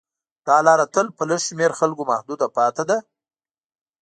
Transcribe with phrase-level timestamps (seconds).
[0.47, 2.97] دا لاره تل په لږ شمېر خلکو محدوده پاتې ده.